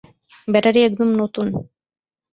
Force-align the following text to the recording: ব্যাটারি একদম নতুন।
ব্যাটারি 0.47 0.79
একদম 0.83 1.09
নতুন। 1.21 1.47